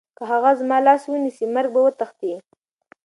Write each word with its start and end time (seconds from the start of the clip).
که 0.17 0.23
هغه 0.31 0.51
زما 0.59 0.77
لاس 0.87 1.03
ونیسي، 1.07 1.45
مرګ 1.55 1.69
به 1.73 1.79
وتښتي. 1.85 2.33